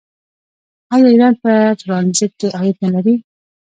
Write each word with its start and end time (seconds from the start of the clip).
آیا 0.93 1.07
ایران 1.11 1.33
په 1.41 1.51
ټرانزیټ 1.79 2.31
کې 2.39 2.47
عاید 2.57 2.77
نلري؟ 2.83 3.15